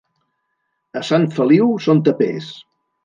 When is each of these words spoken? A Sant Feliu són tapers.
A 1.01 1.05
Sant 1.09 1.29
Feliu 1.37 1.69
són 1.89 2.01
tapers. 2.09 2.49